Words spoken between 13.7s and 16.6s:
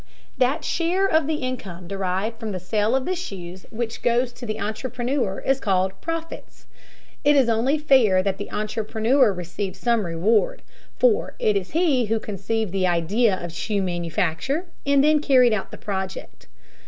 manufacture and then carried out the project.